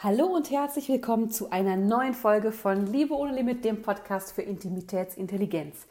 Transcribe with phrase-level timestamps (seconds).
[0.00, 4.42] Hallo und herzlich willkommen zu einer neuen Folge von Liebe ohne Limit, dem Podcast für
[4.42, 5.88] Intimitätsintelligenz.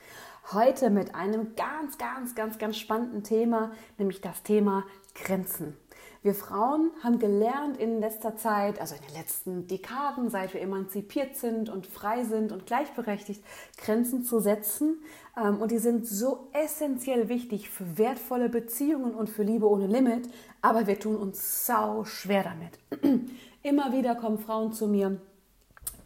[0.54, 5.76] Heute mit einem ganz, ganz, ganz, ganz spannenden Thema, nämlich das Thema Grenzen.
[6.24, 11.36] Wir Frauen haben gelernt in letzter Zeit, also in den letzten Dekaden, seit wir emanzipiert
[11.36, 13.44] sind und frei sind und gleichberechtigt,
[13.78, 15.02] Grenzen zu setzen.
[15.38, 20.30] Ähm, und die sind so essentiell wichtig für wertvolle Beziehungen und für Liebe ohne Limit.
[20.62, 22.80] Aber wir tun uns sau schwer damit.
[23.68, 25.20] Immer wieder kommen Frauen zu mir,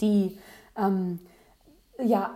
[0.01, 0.35] die
[0.75, 1.19] ähm,
[2.03, 2.35] ja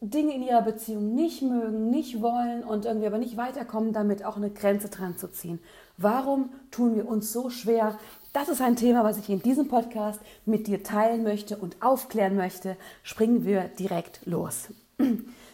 [0.00, 4.38] Dinge in ihrer Beziehung nicht mögen, nicht wollen und irgendwie aber nicht weiterkommen, damit auch
[4.38, 5.58] eine Grenze dran zu ziehen.
[5.98, 7.98] Warum tun wir uns so schwer?
[8.32, 12.34] Das ist ein Thema, was ich in diesem Podcast mit dir teilen möchte und aufklären
[12.34, 12.78] möchte.
[13.02, 14.68] Springen wir direkt los.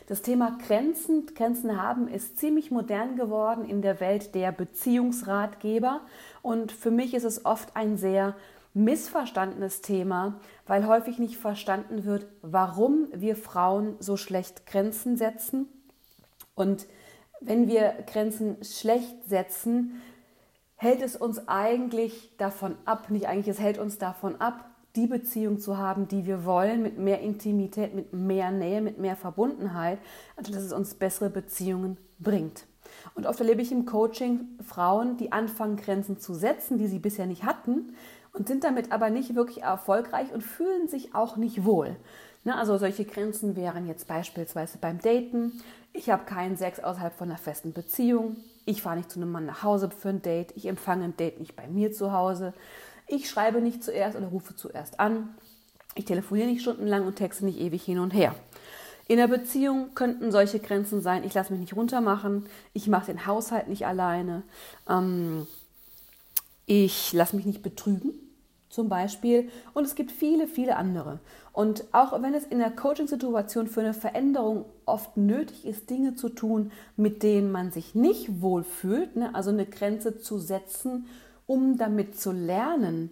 [0.06, 6.02] Das Thema Grenzen, Grenzen haben ist ziemlich modern geworden in der Welt der Beziehungsratgeber
[6.42, 8.36] und für mich ist es oft ein sehr
[8.76, 15.66] missverstandenes Thema, weil häufig nicht verstanden wird, warum wir Frauen so schlecht Grenzen setzen.
[16.54, 16.86] Und
[17.40, 20.02] wenn wir Grenzen schlecht setzen,
[20.76, 25.58] hält es uns eigentlich davon ab, nicht eigentlich, es hält uns davon ab, die Beziehung
[25.58, 29.98] zu haben, die wir wollen, mit mehr Intimität, mit mehr Nähe, mit mehr Verbundenheit,
[30.36, 32.66] also dass es uns bessere Beziehungen bringt.
[33.14, 37.26] Und oft erlebe ich im Coaching Frauen, die anfangen, Grenzen zu setzen, die sie bisher
[37.26, 37.94] nicht hatten,
[38.36, 41.96] und sind damit aber nicht wirklich erfolgreich und fühlen sich auch nicht wohl.
[42.44, 45.60] Ne, also solche Grenzen wären jetzt beispielsweise beim Daten.
[45.92, 48.36] Ich habe keinen Sex außerhalb von einer festen Beziehung.
[48.66, 50.52] Ich fahre nicht zu einem Mann nach Hause für ein Date.
[50.54, 52.52] Ich empfange ein Date nicht bei mir zu Hause.
[53.08, 55.34] Ich schreibe nicht zuerst oder rufe zuerst an.
[55.96, 58.34] Ich telefoniere nicht stundenlang und texte nicht ewig hin und her.
[59.08, 63.26] In der Beziehung könnten solche Grenzen sein, ich lasse mich nicht runtermachen, ich mache den
[63.26, 64.42] Haushalt nicht alleine,
[64.88, 65.46] ähm,
[66.66, 68.12] ich lasse mich nicht betrügen,
[68.76, 69.48] zum Beispiel.
[69.74, 71.18] Und es gibt viele, viele andere.
[71.52, 76.28] Und auch wenn es in der Coaching-Situation für eine Veränderung oft nötig ist, Dinge zu
[76.28, 81.06] tun, mit denen man sich nicht wohlfühlt, ne, also eine Grenze zu setzen,
[81.46, 83.10] um damit zu lernen,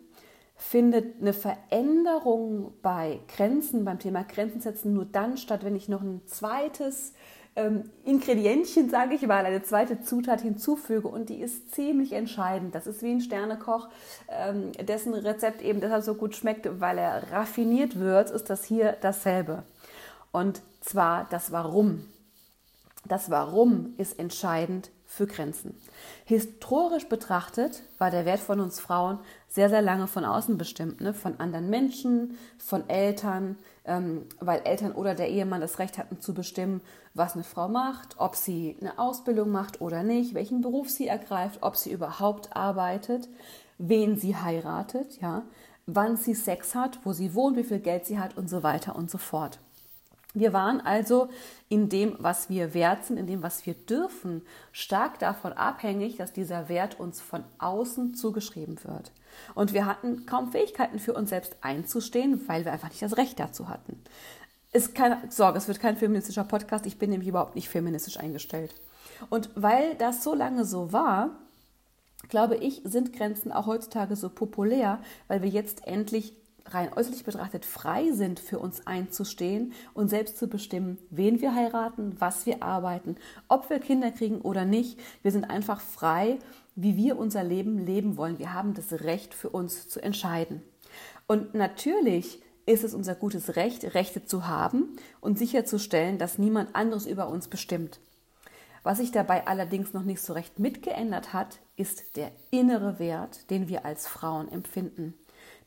[0.54, 6.02] findet eine Veränderung bei Grenzen, beim Thema Grenzen setzen nur dann statt, wenn ich noch
[6.02, 7.14] ein zweites
[7.56, 12.74] ähm, Ingredienzchen, sage ich mal, eine zweite Zutat hinzufüge und die ist ziemlich entscheidend.
[12.74, 13.88] Das ist wie ein Sternekoch,
[14.28, 18.96] ähm, dessen Rezept eben deshalb so gut schmeckt, weil er raffiniert wird, ist das hier
[19.00, 19.62] dasselbe.
[20.32, 22.04] Und zwar das Warum.
[23.06, 25.78] Das Warum ist entscheidend für Grenzen.
[26.24, 31.14] Historisch betrachtet war der Wert von uns Frauen sehr, sehr lange von außen bestimmt, ne?
[31.14, 36.34] von anderen Menschen, von Eltern, ähm, weil Eltern oder der Ehemann das Recht hatten zu
[36.34, 36.80] bestimmen,
[37.14, 41.62] was eine Frau macht, ob sie eine Ausbildung macht oder nicht, welchen Beruf sie ergreift,
[41.62, 43.28] ob sie überhaupt arbeitet,
[43.78, 45.42] wen sie heiratet, ja,
[45.86, 48.96] wann sie Sex hat, wo sie wohnt, wie viel Geld sie hat und so weiter
[48.96, 49.60] und so fort.
[50.36, 51.28] Wir waren also
[51.68, 54.42] in dem, was wir wert sind, in dem, was wir dürfen,
[54.72, 59.12] stark davon abhängig, dass dieser Wert uns von außen zugeschrieben wird.
[59.54, 63.38] Und wir hatten kaum Fähigkeiten für uns selbst einzustehen, weil wir einfach nicht das Recht
[63.38, 64.02] dazu hatten.
[64.74, 68.74] Ist keine Sorge, es wird kein feministischer Podcast, ich bin nämlich überhaupt nicht feministisch eingestellt.
[69.30, 71.30] Und weil das so lange so war,
[72.28, 74.98] glaube ich, sind Grenzen auch heutzutage so populär,
[75.28, 76.34] weil wir jetzt endlich
[76.66, 82.16] rein äußerlich betrachtet frei sind, für uns einzustehen und selbst zu bestimmen, wen wir heiraten,
[82.18, 83.14] was wir arbeiten,
[83.46, 84.98] ob wir Kinder kriegen oder nicht.
[85.22, 86.40] Wir sind einfach frei,
[86.74, 88.40] wie wir unser Leben leben wollen.
[88.40, 90.62] Wir haben das Recht für uns zu entscheiden.
[91.28, 97.06] Und natürlich ist es unser gutes Recht, Rechte zu haben und sicherzustellen, dass niemand anderes
[97.06, 98.00] über uns bestimmt.
[98.82, 103.68] Was sich dabei allerdings noch nicht so recht mitgeändert hat, ist der innere Wert, den
[103.68, 105.14] wir als Frauen empfinden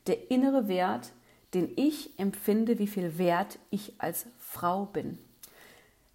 [0.08, 1.12] der innere Wert,
[1.54, 5.18] den ich empfinde, wie viel wert ich als Frau bin.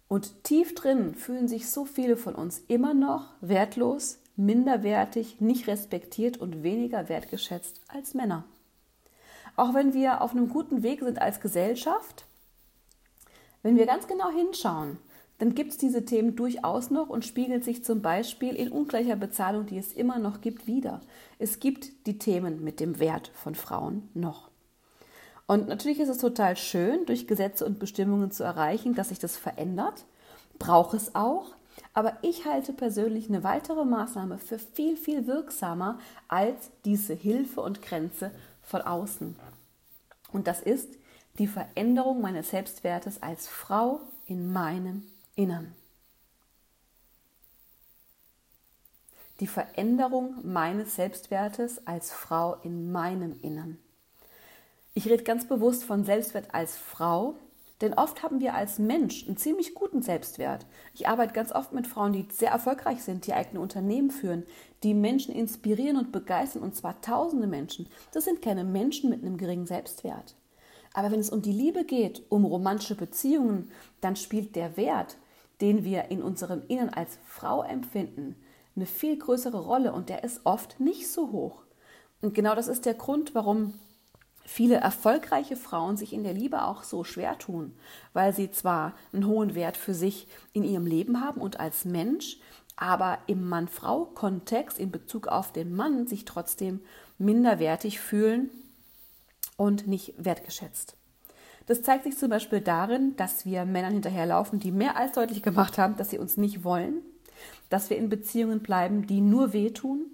[0.08, 6.36] Und tief drin fühlen sich so viele von uns immer noch wertlos, minderwertig, nicht respektiert
[6.36, 8.44] und weniger wertgeschätzt als Männer.
[9.56, 12.24] Auch wenn wir auf einem guten Weg sind als Gesellschaft,
[13.62, 14.98] wenn wir ganz genau hinschauen,
[15.38, 19.66] dann gibt es diese Themen durchaus noch und spiegelt sich zum Beispiel in ungleicher Bezahlung,
[19.66, 21.00] die es immer noch gibt, wieder.
[21.38, 24.50] Es gibt die Themen mit dem Wert von Frauen noch.
[25.46, 29.36] Und natürlich ist es total schön, durch Gesetze und Bestimmungen zu erreichen, dass sich das
[29.36, 30.04] verändert.
[30.58, 31.54] Braucht es auch.
[31.92, 35.98] Aber ich halte persönlich eine weitere Maßnahme für viel, viel wirksamer
[36.28, 38.30] als diese Hilfe und Grenze
[38.66, 39.36] von außen.
[40.32, 40.88] Und das ist
[41.38, 45.02] die Veränderung meines Selbstwertes als Frau in meinem
[45.36, 45.74] Innern.
[49.40, 53.78] Die Veränderung meines Selbstwertes als Frau in meinem Innern.
[54.94, 57.34] Ich rede ganz bewusst von Selbstwert als Frau,
[57.84, 60.64] denn oft haben wir als Mensch einen ziemlich guten Selbstwert.
[60.94, 64.44] Ich arbeite ganz oft mit Frauen, die sehr erfolgreich sind, die eigene Unternehmen führen,
[64.82, 67.86] die Menschen inspirieren und begeistern, und zwar tausende Menschen.
[68.12, 70.34] Das sind keine Menschen mit einem geringen Selbstwert.
[70.94, 73.70] Aber wenn es um die Liebe geht, um romantische Beziehungen,
[74.00, 75.18] dann spielt der Wert,
[75.60, 78.34] den wir in unserem Innern als Frau empfinden,
[78.76, 81.64] eine viel größere Rolle und der ist oft nicht so hoch.
[82.22, 83.74] Und genau das ist der Grund, warum
[84.44, 87.74] viele erfolgreiche Frauen sich in der Liebe auch so schwer tun,
[88.12, 92.38] weil sie zwar einen hohen Wert für sich in ihrem Leben haben und als Mensch,
[92.76, 96.80] aber im Mann-Frau-Kontext in Bezug auf den Mann sich trotzdem
[97.18, 98.50] minderwertig fühlen
[99.56, 100.96] und nicht wertgeschätzt.
[101.66, 105.78] Das zeigt sich zum Beispiel darin, dass wir Männern hinterherlaufen, die mehr als deutlich gemacht
[105.78, 106.98] haben, dass sie uns nicht wollen,
[107.70, 110.06] dass wir in Beziehungen bleiben, die nur wehtun,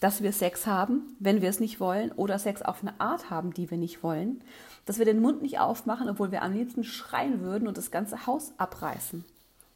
[0.00, 3.52] dass wir Sex haben, wenn wir es nicht wollen, oder Sex auf eine Art haben,
[3.52, 4.42] die wir nicht wollen,
[4.86, 8.26] dass wir den Mund nicht aufmachen, obwohl wir am liebsten schreien würden und das ganze
[8.26, 9.24] Haus abreißen.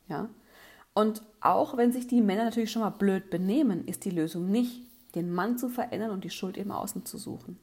[0.08, 0.28] Ja?
[0.94, 4.82] Und auch wenn sich die Männer natürlich schon mal blöd benehmen, ist die Lösung nicht,
[5.14, 7.58] den Mann zu verändern und die Schuld im Außen zu suchen.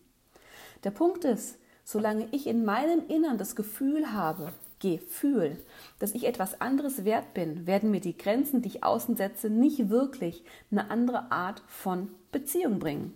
[0.83, 4.53] Der Punkt ist, solange ich in meinem Innern das Gefühl habe,
[4.91, 5.57] Gefühl,
[5.99, 9.89] dass ich etwas anderes wert bin, werden mir die Grenzen, die ich außen setze, nicht
[9.89, 13.13] wirklich eine andere Art von Beziehung bringen.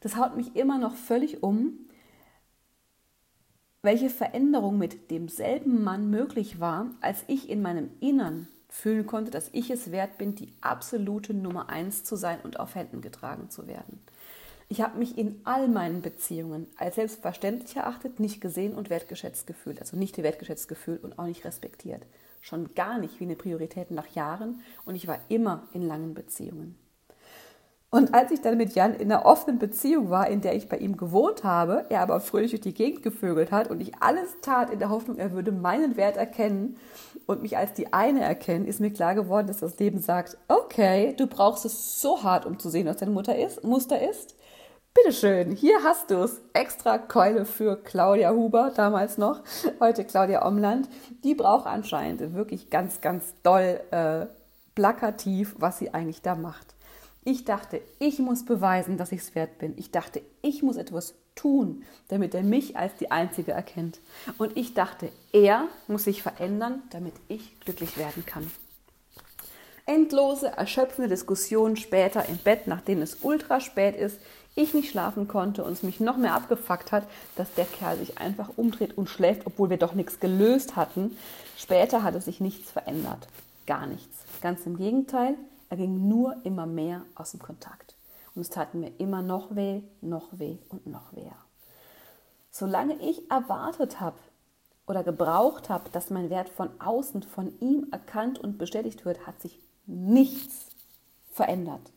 [0.00, 1.78] Das haut mich immer noch völlig um,
[3.82, 9.50] welche Veränderung mit demselben Mann möglich war, als ich in meinem Innern fühlen konnte, dass
[9.52, 13.66] ich es wert bin, die absolute Nummer eins zu sein und auf Händen getragen zu
[13.66, 14.00] werden.
[14.72, 19.78] Ich habe mich in all meinen Beziehungen als selbstverständlich erachtet, nicht gesehen und wertgeschätzt gefühlt.
[19.80, 22.06] Also nicht wertgeschätzt gefühlt und auch nicht respektiert.
[22.40, 26.78] Schon gar nicht wie eine Priorität nach Jahren und ich war immer in langen Beziehungen.
[27.90, 30.78] Und als ich dann mit Jan in einer offenen Beziehung war, in der ich bei
[30.78, 34.70] ihm gewohnt habe, er aber fröhlich durch die Gegend gevögelt hat und ich alles tat
[34.70, 36.78] in der Hoffnung, er würde meinen Wert erkennen
[37.26, 41.12] und mich als die eine erkennen, ist mir klar geworden, dass das Leben sagt, okay,
[41.18, 44.34] du brauchst es so hart, um zu sehen, was deine Mutter ist, Muster ist.
[44.94, 46.38] Bitteschön, hier hast du es.
[46.52, 49.40] Extra Keule für Claudia Huber, damals noch,
[49.80, 50.86] heute Claudia Omland.
[51.24, 54.26] Die braucht anscheinend wirklich ganz, ganz doll äh,
[54.74, 56.74] plakativ, was sie eigentlich da macht.
[57.24, 59.72] Ich dachte, ich muss beweisen, dass ich es wert bin.
[59.78, 63.98] Ich dachte, ich muss etwas tun, damit er mich als die Einzige erkennt.
[64.36, 68.50] Und ich dachte, er muss sich verändern, damit ich glücklich werden kann.
[69.84, 74.20] Endlose, erschöpfende Diskussionen später im Bett, nachdem es ultra spät ist,
[74.54, 77.06] ich nicht schlafen konnte und es mich noch mehr abgefuckt hat,
[77.36, 81.16] dass der Kerl sich einfach umdreht und schläft, obwohl wir doch nichts gelöst hatten.
[81.56, 83.28] Später hat es sich nichts verändert.
[83.66, 84.24] Gar nichts.
[84.40, 85.36] Ganz im Gegenteil,
[85.70, 87.94] er ging nur immer mehr aus dem Kontakt.
[88.34, 91.30] Und es tat mir immer noch weh, noch weh und noch weh.
[92.50, 94.18] Solange ich erwartet habe
[94.86, 99.40] oder gebraucht habe, dass mein Wert von außen von ihm erkannt und bestätigt wird, hat
[99.40, 100.66] sich nichts
[101.30, 101.92] verändert.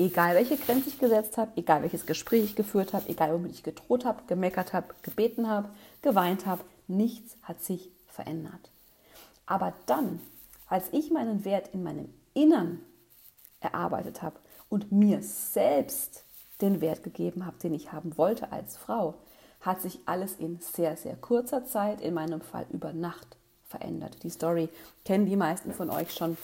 [0.00, 3.64] Egal welche Grenze ich gesetzt habe, egal welches Gespräch ich geführt habe, egal womit ich
[3.64, 5.68] gedroht habe, gemeckert habe, gebeten habe,
[6.02, 8.70] geweint habe, nichts hat sich verändert.
[9.44, 10.20] Aber dann,
[10.68, 12.78] als ich meinen Wert in meinem Innern
[13.58, 14.36] erarbeitet habe
[14.68, 16.22] und mir selbst
[16.60, 19.14] den Wert gegeben habe, den ich haben wollte als Frau,
[19.60, 23.36] hat sich alles in sehr, sehr kurzer Zeit, in meinem Fall über Nacht,
[23.66, 24.22] verändert.
[24.22, 24.68] Die Story
[25.04, 26.38] kennen die meisten von euch schon.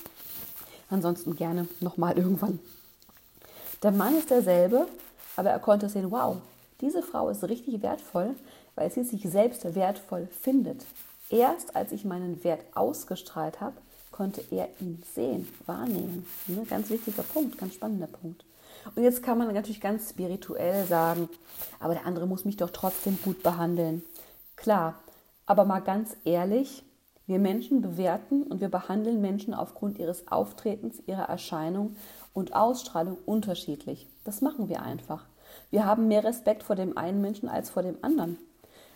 [0.91, 2.59] Ansonsten gerne nochmal irgendwann
[3.85, 4.89] der Mann ist derselbe,
[5.37, 6.39] aber er konnte sehen, wow,
[6.81, 8.35] diese Frau ist richtig wertvoll,
[8.75, 10.87] weil sie sich selbst wertvoll findet.
[11.29, 13.77] Erst als ich meinen Wert ausgestrahlt habe,
[14.11, 16.27] konnte er ihn sehen, wahrnehmen.
[16.47, 16.65] Ne?
[16.69, 18.45] Ganz wichtiger Punkt, ganz spannender Punkt.
[18.95, 21.29] Und jetzt kann man natürlich ganz spirituell sagen,
[21.79, 24.03] aber der andere muss mich doch trotzdem gut behandeln.
[24.57, 24.95] Klar,
[25.45, 26.85] aber mal ganz ehrlich,
[27.27, 31.97] wir Menschen bewerten und wir behandeln Menschen aufgrund ihres Auftretens, ihrer Erscheinung
[32.33, 34.07] und Ausstrahlung unterschiedlich.
[34.25, 35.25] Das machen wir einfach.
[35.71, 38.39] Wir haben mehr Respekt vor dem einen Menschen als vor dem anderen.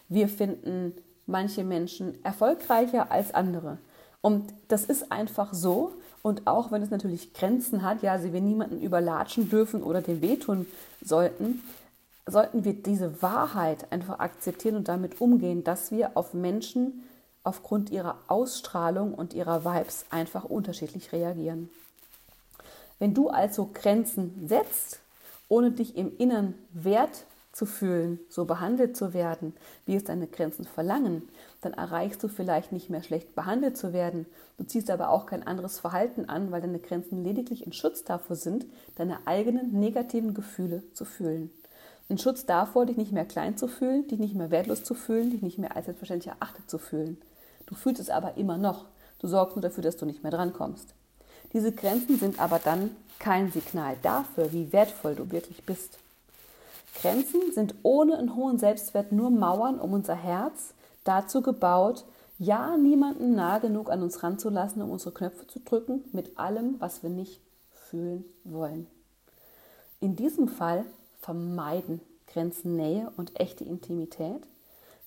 [0.08, 0.94] Wir finden
[1.26, 3.78] manche Menschen erfolgreicher als andere.
[4.20, 5.92] Und das ist einfach so.
[6.22, 10.20] Und auch wenn es natürlich Grenzen hat, ja, also wir niemanden überlatschen dürfen oder dem
[10.20, 10.66] wehtun
[11.02, 11.62] sollten,
[12.26, 17.04] sollten wir diese Wahrheit einfach akzeptieren und damit umgehen, dass wir auf Menschen
[17.48, 21.70] aufgrund ihrer Ausstrahlung und ihrer Vibes einfach unterschiedlich reagieren.
[22.98, 25.00] Wenn du also Grenzen setzt,
[25.48, 29.54] ohne dich im Innern wert zu fühlen, so behandelt zu werden,
[29.86, 31.28] wie es deine Grenzen verlangen,
[31.62, 34.26] dann erreichst du vielleicht nicht mehr schlecht behandelt zu werden.
[34.58, 38.36] Du ziehst aber auch kein anderes Verhalten an, weil deine Grenzen lediglich in Schutz dafür
[38.36, 41.50] sind, deine eigenen negativen Gefühle zu fühlen.
[42.10, 45.30] Ein Schutz davor, dich nicht mehr klein zu fühlen, dich nicht mehr wertlos zu fühlen,
[45.30, 47.18] dich nicht mehr als selbstverständlich erachtet zu fühlen.
[47.68, 48.86] Du fühlst es aber immer noch.
[49.18, 50.94] Du sorgst nur dafür, dass du nicht mehr drankommst.
[51.52, 55.98] Diese Grenzen sind aber dann kein Signal dafür, wie wertvoll du wirklich bist.
[57.00, 60.72] Grenzen sind ohne einen hohen Selbstwert nur Mauern um unser Herz,
[61.04, 62.04] dazu gebaut,
[62.38, 67.02] ja niemanden nah genug an uns ranzulassen, um unsere Knöpfe zu drücken mit allem, was
[67.02, 67.40] wir nicht
[67.72, 68.86] fühlen wollen.
[70.00, 70.84] In diesem Fall
[71.20, 74.42] vermeiden Grenzen Nähe und echte Intimität.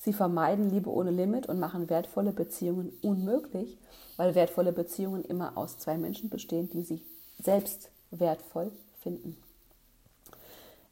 [0.03, 3.77] Sie vermeiden Liebe ohne Limit und machen wertvolle Beziehungen unmöglich,
[4.17, 7.05] weil wertvolle Beziehungen immer aus zwei Menschen bestehen, die sich
[7.37, 9.37] selbst wertvoll finden.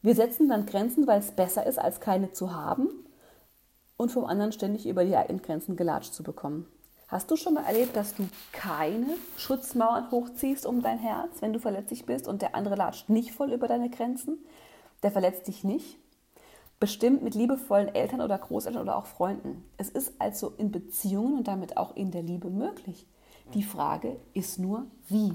[0.04, 2.88] Wir setzen dann Grenzen, weil es besser ist, als keine zu haben
[3.98, 6.68] und vom anderen ständig über die eigenen Grenzen gelatscht zu bekommen.
[7.08, 11.60] Hast du schon mal erlebt, dass du keine Schutzmauern hochziehst um dein Herz, wenn du
[11.60, 14.38] verletzlich bist und der andere latscht nicht voll über deine Grenzen?
[15.02, 15.98] Der verletzt dich nicht?
[16.80, 19.66] Bestimmt mit liebevollen Eltern oder Großeltern oder auch Freunden.
[19.78, 23.06] Es ist also in Beziehungen und damit auch in der Liebe möglich.
[23.54, 25.34] Die Frage ist nur, wie.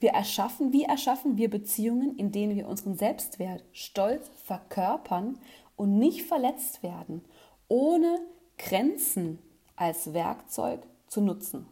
[0.00, 5.38] Wir erschaffen, wie erschaffen wir Beziehungen, in denen wir unseren Selbstwert stolz verkörpern
[5.76, 7.22] und nicht verletzt werden,
[7.68, 8.20] ohne
[8.58, 9.38] Grenzen
[9.76, 11.66] als Werkzeug zu nutzen.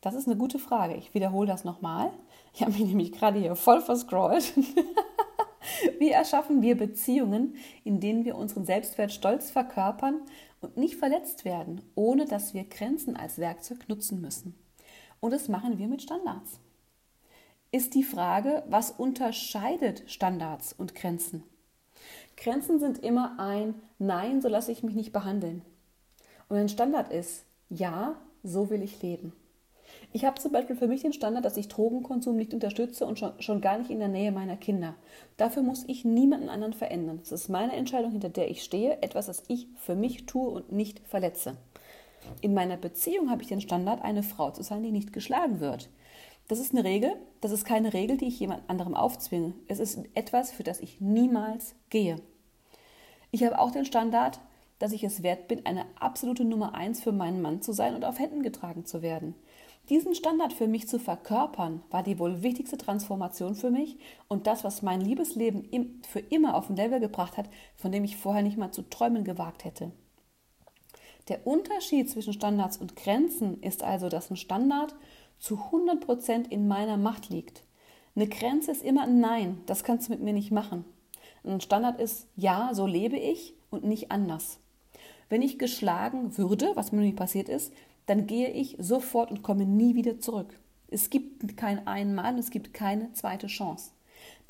[0.00, 0.94] Das ist eine gute Frage.
[0.94, 2.10] Ich wiederhole das nochmal.
[2.54, 4.54] Ich habe mich nämlich gerade hier voll verscrollt.
[5.98, 10.22] Wie erschaffen wir Beziehungen, in denen wir unseren Selbstwert stolz verkörpern
[10.60, 14.54] und nicht verletzt werden, ohne dass wir Grenzen als Werkzeug nutzen müssen?
[15.20, 16.60] Und das machen wir mit Standards.
[17.72, 21.44] Ist die Frage, was unterscheidet Standards und Grenzen?
[22.36, 25.62] Grenzen sind immer ein Nein, so lasse ich mich nicht behandeln.
[26.48, 29.34] Und ein Standard ist Ja, so will ich leben.
[30.12, 33.32] Ich habe zum Beispiel für mich den Standard, dass ich Drogenkonsum nicht unterstütze und schon,
[33.40, 34.94] schon gar nicht in der Nähe meiner Kinder.
[35.36, 37.20] Dafür muss ich niemanden anderen verändern.
[37.20, 40.72] Das ist meine Entscheidung, hinter der ich stehe, etwas, das ich für mich tue und
[40.72, 41.56] nicht verletze.
[42.40, 45.88] In meiner Beziehung habe ich den Standard, eine Frau zu sein, die nicht geschlagen wird.
[46.48, 49.54] Das ist eine Regel, das ist keine Regel, die ich jemand anderem aufzwinge.
[49.68, 52.16] Es ist etwas, für das ich niemals gehe.
[53.30, 54.40] Ich habe auch den Standard,
[54.80, 58.04] dass ich es wert bin, eine absolute Nummer eins für meinen Mann zu sein und
[58.04, 59.36] auf Händen getragen zu werden.
[59.88, 64.62] Diesen Standard für mich zu verkörpern, war die wohl wichtigste Transformation für mich und das,
[64.62, 68.56] was mein Liebesleben für immer auf ein Level gebracht hat, von dem ich vorher nicht
[68.56, 69.90] mal zu träumen gewagt hätte.
[71.28, 74.94] Der Unterschied zwischen Standards und Grenzen ist also, dass ein Standard
[75.38, 77.64] zu 100% in meiner Macht liegt.
[78.14, 80.84] Eine Grenze ist immer ein Nein, das kannst du mit mir nicht machen.
[81.44, 84.58] Ein Standard ist Ja, so lebe ich und nicht anders.
[85.28, 87.72] Wenn ich geschlagen würde, was mir nie passiert ist,
[88.10, 90.58] dann gehe ich sofort und komme nie wieder zurück.
[90.88, 93.92] Es gibt kein Einmal, es gibt keine zweite Chance.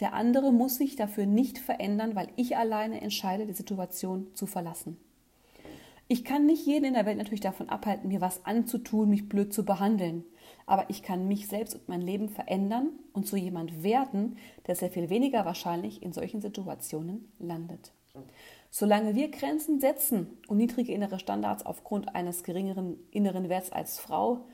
[0.00, 4.96] Der andere muss sich dafür nicht verändern, weil ich alleine entscheide, die Situation zu verlassen.
[6.08, 9.52] Ich kann nicht jeden in der Welt natürlich davon abhalten, mir was anzutun, mich blöd
[9.52, 10.24] zu behandeln.
[10.64, 14.38] Aber ich kann mich selbst und mein Leben verändern und zu jemand werden,
[14.68, 17.92] der sehr viel weniger wahrscheinlich in solchen Situationen landet.
[18.70, 24.46] Solange wir Grenzen setzen und niedrige innere Standards aufgrund eines geringeren inneren Werts als Frau,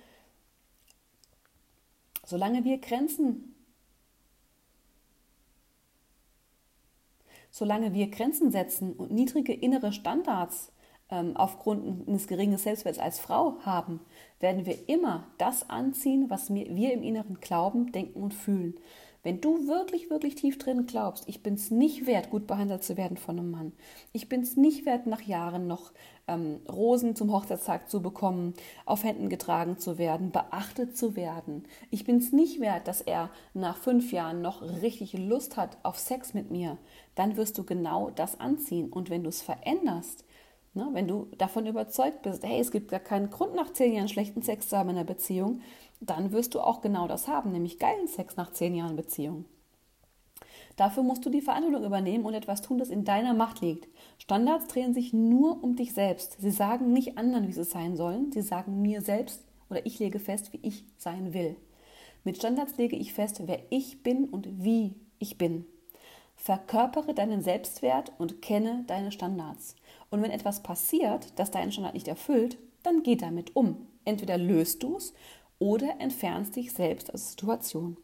[2.25, 3.57] solange wir Grenzen
[7.57, 10.73] solange wir Grenzen setzen und niedrige innere Standards
[11.11, 14.01] ähm, aufgrund eines geringen Selbstwerts als Frau haben,
[14.41, 18.75] werden wir immer das anziehen, was wir im Inneren glauben, denken und fühlen.
[19.27, 22.97] Wenn du wirklich, wirklich tief drin glaubst, ich bin es nicht wert, gut behandelt zu
[22.97, 23.73] werden von einem Mann,
[24.13, 25.91] ich bin es nicht wert, nach Jahren noch
[26.29, 28.55] ähm, Rosen zum Hochzeitstag zu bekommen,
[28.85, 33.31] auf Händen getragen zu werden, beachtet zu werden, ich bin es nicht wert, dass er
[33.53, 36.79] nach fünf Jahren noch richtig Lust hat auf Sex mit mir,
[37.17, 38.93] dann wirst du genau das anziehen.
[38.93, 40.25] Und wenn du es veränderst,
[40.77, 40.91] Ne?
[40.93, 44.43] Wenn du davon überzeugt bist, hey, es gibt gar keinen Grund, nach zehn Jahren schlechten
[44.43, 45.63] Sex zu haben in einer Beziehung,
[46.01, 49.45] dann wirst du auch genau das haben, nämlich geilen Sex nach zehn Jahren Beziehung.
[50.77, 53.89] Dafür musst du die Verantwortung übernehmen und etwas tun, das in deiner Macht liegt.
[54.19, 56.37] Standards drehen sich nur um dich selbst.
[56.39, 58.31] Sie sagen nicht anderen, wie sie sein sollen.
[58.31, 61.57] Sie sagen mir selbst oder ich lege fest, wie ich sein will.
[62.25, 65.65] Mit Standards lege ich fest, wer ich bin und wie ich bin.
[66.35, 69.77] Verkörpere deinen Selbstwert und kenne deine Standards.
[70.11, 73.87] Und wenn etwas passiert, das deinen Standard nicht erfüllt, dann geh damit um.
[74.05, 75.15] Entweder löst du es
[75.59, 77.97] oder entfernst dich selbst aus der Situation.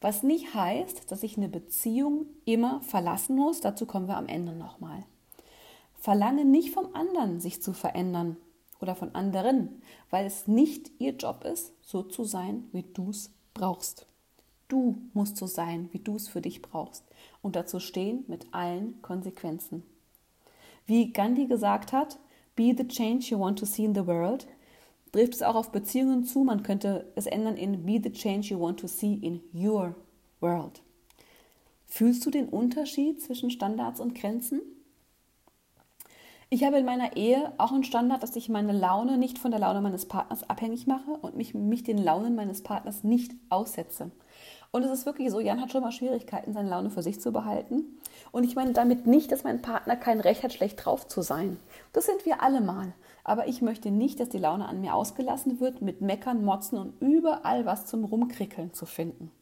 [0.00, 4.52] Was nicht heißt, dass ich eine Beziehung immer verlassen muss, dazu kommen wir am Ende
[4.52, 5.04] nochmal.
[5.94, 8.36] Verlange nicht vom anderen, sich zu verändern.
[8.78, 13.32] oder von anderen, weil es nicht ihr Job ist, so zu sein, wie du es
[13.54, 14.06] brauchst.
[14.68, 17.04] Du musst so sein, wie du es für dich brauchst
[17.40, 19.82] und dazu stehen mit allen Konsequenzen.
[20.84, 22.18] Wie Gandhi gesagt hat,
[22.54, 24.46] be the change you want to see in the world,
[25.16, 26.44] trifft es auch auf Beziehungen zu.
[26.44, 29.94] Man könnte es ändern in be the change you want to see in your
[30.40, 30.82] world.
[31.86, 34.60] Fühlst du den Unterschied zwischen Standards und Grenzen?
[36.50, 39.60] Ich habe in meiner Ehe auch einen Standard, dass ich meine Laune nicht von der
[39.60, 44.10] Laune meines Partners abhängig mache und mich, mich den Launen meines Partners nicht aussetze.
[44.70, 47.32] Und es ist wirklich so, Jan hat schon mal Schwierigkeiten, seine Laune für sich zu
[47.32, 47.98] behalten.
[48.32, 51.58] Und ich meine damit nicht, dass mein Partner kein Recht hat, schlecht drauf zu sein.
[51.92, 52.92] Das sind wir alle mal.
[53.24, 57.00] Aber ich möchte nicht, dass die Laune an mir ausgelassen wird, mit Meckern, Motzen und
[57.00, 59.32] überall was zum Rumkrickeln zu finden.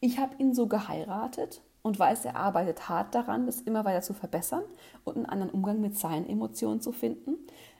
[0.00, 4.14] Ich habe ihn so geheiratet und weiß, er arbeitet hart daran, das immer weiter zu
[4.14, 4.62] verbessern
[5.04, 7.36] und einen anderen Umgang mit seinen Emotionen zu finden.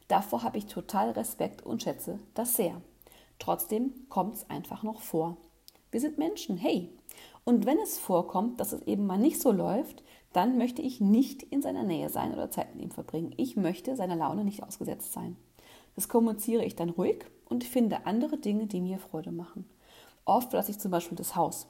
[0.09, 2.81] Davor habe ich total Respekt und schätze das sehr.
[3.39, 5.37] Trotzdem kommt es einfach noch vor.
[5.91, 6.91] Wir sind Menschen, hey.
[7.45, 11.43] Und wenn es vorkommt, dass es eben mal nicht so läuft, dann möchte ich nicht
[11.43, 13.35] in seiner Nähe sein oder Zeit mit ihm verbringen.
[13.37, 15.37] Ich möchte seiner Laune nicht ausgesetzt sein.
[15.97, 19.65] Das kommuniziere ich dann ruhig und finde andere Dinge, die mir Freude machen.
[20.25, 21.67] Oft lasse ich zum Beispiel das Haus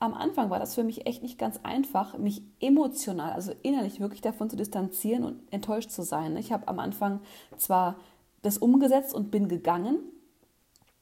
[0.00, 4.20] am Anfang war das für mich echt nicht ganz einfach, mich emotional, also innerlich wirklich
[4.20, 6.36] davon zu distanzieren und enttäuscht zu sein.
[6.36, 7.20] Ich habe am Anfang
[7.56, 7.96] zwar
[8.42, 9.98] das umgesetzt und bin gegangen,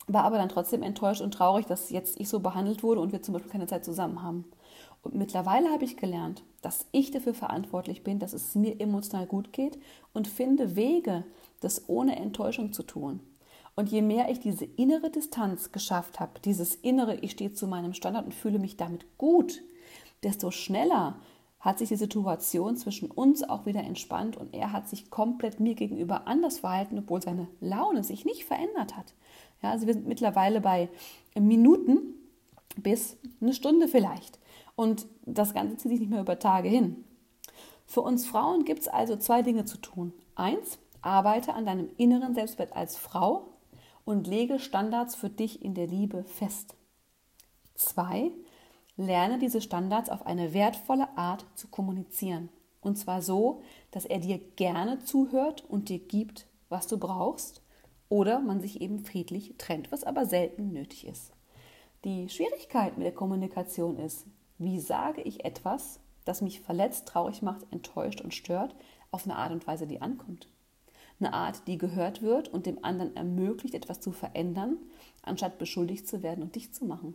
[0.06, 3.22] war aber dann trotzdem enttäuscht und traurig, dass jetzt ich so behandelt wurde und wir
[3.22, 4.44] zum Beispiel keine Zeit zusammen haben.
[5.02, 9.52] Und mittlerweile habe ich gelernt, dass ich dafür verantwortlich bin, dass es mir emotional gut
[9.52, 9.78] geht
[10.12, 11.24] und finde Wege,
[11.60, 13.20] das ohne Enttäuschung zu tun.
[13.76, 17.92] Und je mehr ich diese innere Distanz geschafft habe, dieses innere, ich stehe zu meinem
[17.92, 19.62] Standard und fühle mich damit gut,
[20.22, 21.20] desto schneller
[21.60, 25.74] hat sich die Situation zwischen uns auch wieder entspannt und er hat sich komplett mir
[25.74, 29.14] gegenüber anders verhalten, obwohl seine Laune sich nicht verändert hat.
[29.62, 30.88] Ja, also wir sind mittlerweile bei
[31.34, 32.14] Minuten
[32.76, 34.38] bis eine Stunde vielleicht.
[34.74, 37.04] Und das Ganze zieht sich nicht mehr über Tage hin.
[37.86, 40.12] Für uns Frauen gibt es also zwei Dinge zu tun.
[40.34, 43.54] Eins, arbeite an deinem inneren Selbstwert als Frau
[44.04, 46.74] und lege Standards für dich in der Liebe fest.
[47.76, 48.32] 2.
[48.96, 52.48] Lerne diese Standards auf eine wertvolle Art zu kommunizieren.
[52.80, 57.62] Und zwar so, dass er dir gerne zuhört und dir gibt, was du brauchst,
[58.08, 61.32] oder man sich eben friedlich trennt, was aber selten nötig ist.
[62.04, 64.26] Die Schwierigkeit mit der Kommunikation ist,
[64.58, 68.74] wie sage ich etwas, das mich verletzt, traurig macht, enttäuscht und stört,
[69.10, 70.48] auf eine Art und Weise, die ankommt.
[71.18, 74.76] Eine Art, die gehört wird und dem anderen ermöglicht, etwas zu verändern,
[75.22, 77.14] anstatt beschuldigt zu werden und dich zu machen.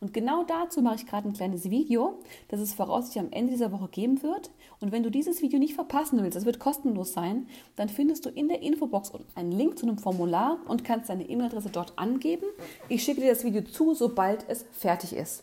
[0.00, 3.72] Und genau dazu mache ich gerade ein kleines Video, das es voraussichtlich am Ende dieser
[3.72, 4.50] Woche geben wird.
[4.80, 8.30] Und wenn du dieses Video nicht verpassen willst, das wird kostenlos sein, dann findest du
[8.30, 12.46] in der Infobox einen Link zu einem Formular und kannst deine E-Mail-Adresse dort angeben.
[12.88, 15.42] Ich schicke dir das Video zu, sobald es fertig ist.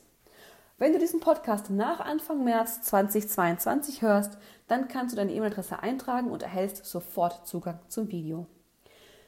[0.77, 4.37] Wenn du diesen Podcast nach Anfang März 2022 hörst,
[4.67, 8.45] dann kannst du deine E-Mail-Adresse eintragen und erhältst sofort Zugang zum Video.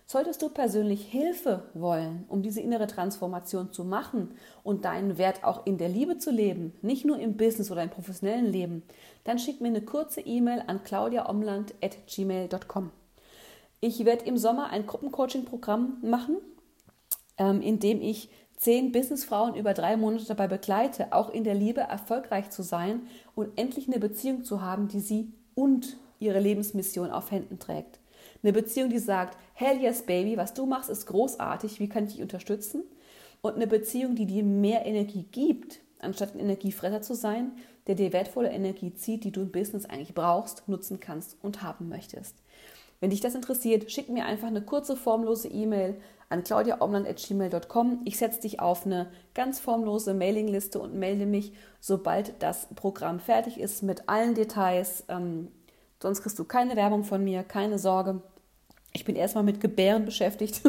[0.09, 4.31] Solltest du persönlich Hilfe wollen, um diese innere Transformation zu machen
[4.63, 7.89] und deinen Wert auch in der Liebe zu leben, nicht nur im Business oder im
[7.89, 8.83] professionellen Leben,
[9.25, 12.91] dann schick mir eine kurze E-Mail an claudiaomland.gmail.com.
[13.81, 16.37] Ich werde im Sommer ein Gruppencoaching-Programm machen,
[17.37, 21.81] ähm, in dem ich zehn Businessfrauen über drei Monate dabei begleite, auch in der Liebe
[21.81, 23.01] erfolgreich zu sein
[23.35, 27.99] und endlich eine Beziehung zu haben, die sie und ihre Lebensmission auf Händen trägt.
[28.43, 32.13] Eine Beziehung, die sagt, hell yes, baby, was du machst, ist großartig, wie kann ich
[32.13, 32.83] dich unterstützen?
[33.41, 37.51] Und eine Beziehung, die dir mehr Energie gibt, anstatt ein Energiefresser zu sein,
[37.87, 41.89] der dir wertvolle Energie zieht, die du im Business eigentlich brauchst, nutzen kannst und haben
[41.89, 42.35] möchtest.
[42.99, 48.01] Wenn dich das interessiert, schick mir einfach eine kurze formlose E-Mail an claudiaomland.gmail.com.
[48.05, 53.59] Ich setze dich auf eine ganz formlose Mailingliste und melde mich, sobald das Programm fertig
[53.59, 55.05] ist mit allen Details.
[55.09, 55.49] Ähm,
[56.01, 58.21] sonst kriegst du keine Werbung von mir, keine Sorge.
[58.93, 60.61] Ich bin erstmal mit Gebären beschäftigt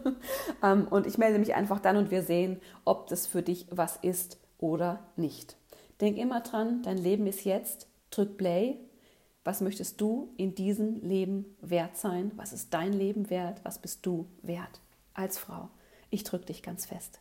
[0.62, 3.96] ähm, und ich melde mich einfach dann und wir sehen, ob das für dich was
[3.96, 5.56] ist oder nicht.
[6.00, 7.88] Denk immer dran, dein Leben ist jetzt.
[8.10, 8.78] Drück Play.
[9.42, 12.32] Was möchtest du in diesem Leben wert sein?
[12.36, 13.60] Was ist dein Leben wert?
[13.64, 14.80] Was bist du wert?
[15.14, 15.70] als Frau.
[16.10, 17.20] Ich drücke dich ganz fest.